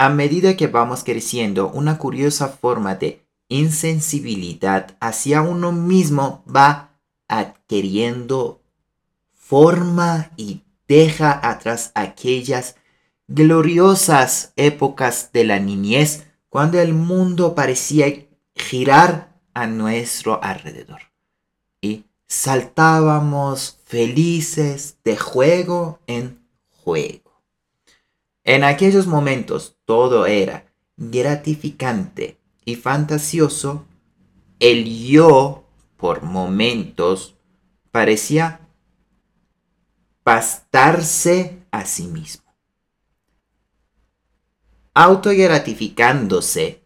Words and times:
a 0.00 0.08
medida 0.08 0.56
que 0.56 0.66
vamos 0.66 1.04
creciendo, 1.04 1.68
una 1.68 1.98
curiosa 1.98 2.48
forma 2.48 2.94
de 2.94 3.22
insensibilidad 3.48 4.96
hacia 4.98 5.42
uno 5.42 5.72
mismo 5.72 6.42
va 6.48 6.98
adquiriendo 7.28 8.62
forma 9.34 10.30
y 10.38 10.62
deja 10.88 11.38
atrás 11.46 11.92
aquellas 11.94 12.76
gloriosas 13.28 14.54
épocas 14.56 15.32
de 15.34 15.44
la 15.44 15.58
niñez 15.58 16.24
cuando 16.48 16.80
el 16.80 16.94
mundo 16.94 17.54
parecía 17.54 18.06
girar 18.54 19.36
a 19.52 19.66
nuestro 19.66 20.42
alrededor. 20.42 21.02
Y 21.82 22.06
saltábamos 22.26 23.78
felices 23.84 24.96
de 25.04 25.18
juego 25.18 25.98
en 26.06 26.42
juego. 26.70 27.29
En 28.44 28.64
aquellos 28.64 29.06
momentos 29.06 29.76
todo 29.84 30.26
era 30.26 30.66
gratificante 30.96 32.38
y 32.64 32.76
fantasioso. 32.76 33.86
El 34.58 34.84
yo, 35.06 35.64
por 35.96 36.22
momentos, 36.22 37.36
parecía 37.90 38.60
bastarse 40.24 41.58
a 41.70 41.84
sí 41.84 42.06
mismo. 42.06 42.44
Autogratificándose 44.94 46.82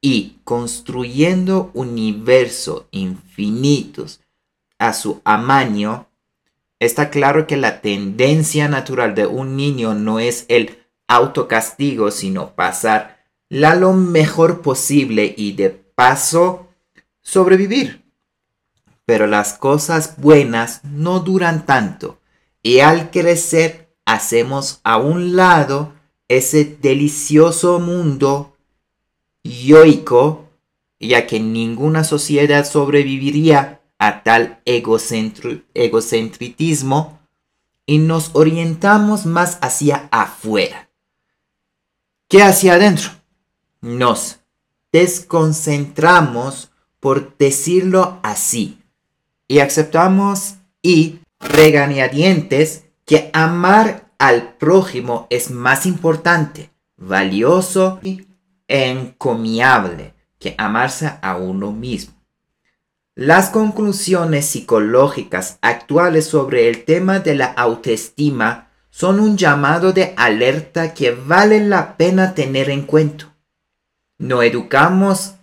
y 0.00 0.38
construyendo 0.44 1.70
universos 1.74 2.84
infinitos 2.90 4.20
a 4.78 4.92
su 4.92 5.20
amaño, 5.24 6.08
está 6.78 7.10
claro 7.10 7.46
que 7.46 7.56
la 7.56 7.80
tendencia 7.80 8.68
natural 8.68 9.14
de 9.14 9.26
un 9.26 9.56
niño 9.56 9.94
no 9.94 10.20
es 10.20 10.44
el 10.48 10.85
autocastigo, 11.08 12.10
sino 12.10 12.54
pasar 12.54 13.24
la 13.48 13.74
lo 13.74 13.92
mejor 13.92 14.62
posible 14.62 15.34
y 15.36 15.52
de 15.52 15.70
paso 15.70 16.68
sobrevivir. 17.22 18.04
Pero 19.04 19.26
las 19.26 19.54
cosas 19.54 20.16
buenas 20.18 20.82
no 20.84 21.20
duran 21.20 21.64
tanto 21.64 22.18
y 22.62 22.80
al 22.80 23.10
crecer 23.10 23.94
hacemos 24.04 24.80
a 24.82 24.96
un 24.96 25.36
lado 25.36 25.92
ese 26.28 26.64
delicioso 26.64 27.78
mundo 27.78 28.56
yoico, 29.44 30.48
ya 30.98 31.28
que 31.28 31.38
ninguna 31.38 32.02
sociedad 32.02 32.66
sobreviviría 32.66 33.80
a 33.98 34.24
tal 34.24 34.60
egocentritismo 34.64 37.20
y 37.86 37.98
nos 37.98 38.32
orientamos 38.34 39.24
más 39.24 39.58
hacia 39.62 40.08
afuera 40.10 40.85
que 42.28 42.42
hacia 42.42 42.74
adentro. 42.74 43.10
Nos 43.80 44.40
desconcentramos, 44.92 46.70
por 47.00 47.36
decirlo 47.36 48.18
así, 48.22 48.82
y 49.48 49.58
aceptamos 49.60 50.56
y 50.82 51.20
regañadientes 51.38 52.84
que 53.04 53.30
amar 53.32 54.10
al 54.18 54.54
prójimo 54.54 55.26
es 55.30 55.50
más 55.50 55.86
importante, 55.86 56.70
valioso 56.96 58.00
y 58.02 58.26
encomiable 58.68 60.14
que 60.38 60.54
amarse 60.58 61.12
a 61.22 61.36
uno 61.36 61.72
mismo. 61.72 62.14
Las 63.14 63.48
conclusiones 63.48 64.46
psicológicas 64.46 65.58
actuales 65.62 66.26
sobre 66.26 66.68
el 66.68 66.84
tema 66.84 67.20
de 67.20 67.34
la 67.34 67.46
autoestima 67.46 68.65
son 68.96 69.20
un 69.20 69.36
llamado 69.36 69.92
de 69.92 70.14
alerta 70.16 70.94
que 70.94 71.10
vale 71.10 71.60
la 71.60 71.98
pena 71.98 72.34
tener 72.34 72.70
en 72.70 72.80
cuenta. 72.80 73.30
No 74.16 74.42
educamos 74.42 75.34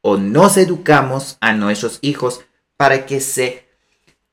o 0.00 0.16
nos 0.16 0.56
educamos 0.56 1.36
a 1.40 1.52
nuestros 1.52 1.98
hijos 2.02 2.42
para 2.76 3.06
que 3.06 3.20
se 3.20 3.66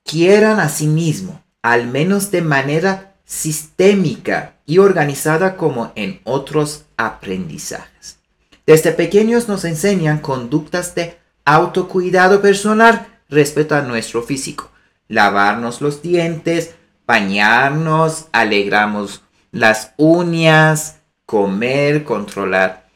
quieran 0.03 0.59
a 0.59 0.69
sí 0.69 0.85
mismos, 0.85 1.37
al 1.63 1.87
menos 1.87 2.29
de 2.29 2.43
manera 2.43 3.15
sistémica 3.25 4.57
y 4.67 4.77
organizada 4.77 5.57
como 5.57 5.91
en 5.95 6.21
otros 6.23 6.85
aprendizajes. 6.97 8.19
Desde 8.67 8.91
pequeños 8.91 9.47
nos 9.47 9.65
enseñan 9.65 10.19
conductas 10.19 10.93
de 10.93 11.17
autocuidado 11.45 12.43
personal 12.43 13.07
respecto 13.27 13.73
a 13.73 13.81
nuestro 13.81 14.21
físico. 14.21 14.69
Lavarnos 15.07 15.81
los 15.81 16.03
dientes, 16.03 16.75
bañarnos, 17.07 18.27
alegramos 18.31 19.23
las 19.51 19.93
uñas, 19.97 20.97
comer, 21.25 22.03
controlar 22.03 22.87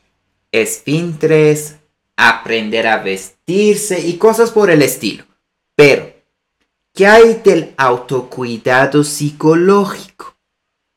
esfínteres, 0.51 1.77
aprender 2.15 2.85
a 2.85 2.97
vestirse 2.97 3.99
y 3.99 4.17
cosas 4.17 4.51
por 4.51 4.69
el 4.69 4.83
estilo. 4.83 5.23
Pero, 5.75 6.13
¿qué 6.93 7.07
hay 7.07 7.41
del 7.43 7.73
autocuidado 7.77 9.03
psicológico 9.03 10.35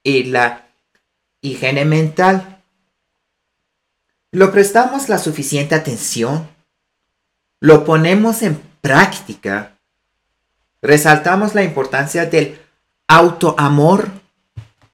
y 0.03 0.25
la 0.25 0.67
higiene 1.41 1.87
mental? 1.87 2.63
¿Lo 4.33 4.53
prestamos 4.53 5.09
la 5.09 5.17
suficiente 5.17 5.75
atención? 5.75 6.53
lo 7.65 7.87
ponemos 7.87 8.43
en 8.43 8.61
práctica, 8.83 9.79
resaltamos 10.83 11.55
la 11.55 11.63
importancia 11.63 12.27
del 12.27 12.61
autoamor 13.09 14.24